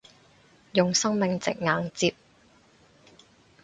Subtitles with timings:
[0.71, 2.15] 用生命值硬接